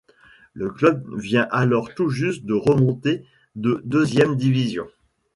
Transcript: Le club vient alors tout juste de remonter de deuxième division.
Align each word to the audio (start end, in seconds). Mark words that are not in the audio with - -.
Le 0.55 0.71
club 0.71 1.03
vient 1.15 1.47
alors 1.51 1.93
tout 1.93 2.09
juste 2.09 2.43
de 2.47 2.55
remonter 2.55 3.23
de 3.55 3.83
deuxième 3.85 4.35
division. 4.35 4.87